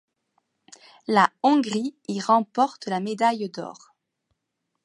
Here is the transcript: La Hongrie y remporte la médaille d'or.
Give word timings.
La 1.05 1.31
Hongrie 1.43 1.95
y 2.07 2.19
remporte 2.21 2.87
la 2.87 2.99
médaille 2.99 3.51
d'or. 3.51 3.93